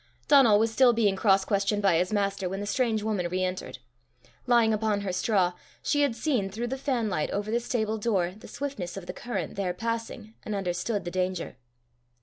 Donal 0.27 0.57
was 0.57 0.71
still 0.73 0.93
being 0.93 1.15
cross 1.15 1.45
questioned 1.45 1.83
by 1.83 1.97
his 1.97 2.11
master 2.11 2.49
when 2.49 2.59
the 2.59 2.65
strange 2.65 3.03
woman 3.03 3.27
re 3.27 3.43
entered. 3.43 3.77
Lying 4.47 4.73
upon 4.73 5.01
her 5.01 5.13
straw, 5.13 5.53
she 5.83 6.01
had 6.01 6.15
seen, 6.15 6.49
through 6.49 6.65
the 6.69 6.75
fanlight 6.79 7.29
over 7.29 7.51
the 7.51 7.59
stable 7.59 7.99
door, 7.99 8.31
the 8.35 8.47
swiftness 8.47 8.97
of 8.97 9.05
the 9.05 9.13
current 9.13 9.53
there 9.53 9.75
passing, 9.75 10.33
and 10.41 10.55
understood 10.55 11.05
the 11.05 11.11
danger. 11.11 11.55